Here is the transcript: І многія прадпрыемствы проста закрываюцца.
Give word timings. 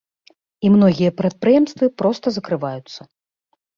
І 0.69 0.71
многія 0.75 1.11
прадпрыемствы 1.21 1.85
проста 2.03 2.25
закрываюцца. 2.39 3.01